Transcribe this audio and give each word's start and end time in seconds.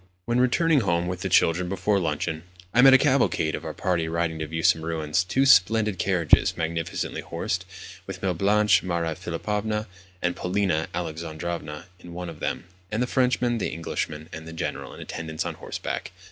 When 0.25 0.39
returning 0.39 0.79
home 0.79 1.05
with 1.05 1.21
the 1.21 1.29
children 1.29 1.69
before 1.69 1.99
luncheon, 1.99 2.41
I 2.73 2.81
met 2.81 2.95
a 2.95 2.97
cavalcade 2.97 3.53
of 3.53 3.63
our 3.63 3.75
party 3.75 4.07
riding 4.07 4.39
to 4.39 4.47
view 4.47 4.63
some 4.63 4.81
ruins. 4.83 5.23
Two 5.23 5.45
splendid 5.45 5.99
carriages, 5.99 6.57
magnificently 6.57 7.21
horsed, 7.21 7.67
with 8.07 8.23
Mlle. 8.23 8.33
Blanche, 8.33 8.81
Maria 8.81 9.13
Philipovna, 9.13 9.85
and 10.19 10.35
Polina 10.35 10.87
Alexandrovna 10.95 11.85
in 11.99 12.15
one 12.15 12.29
of 12.29 12.39
them, 12.39 12.63
and 12.91 13.03
the 13.03 13.05
Frenchman, 13.05 13.59
the 13.59 13.69
Englishman, 13.69 14.27
and 14.33 14.47
the 14.47 14.53
General 14.53 14.95
in 14.95 15.01
attendance 15.01 15.45
on 15.45 15.53
horseback! 15.53 16.11